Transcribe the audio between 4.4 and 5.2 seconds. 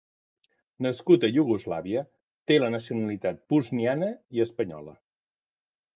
espanyola.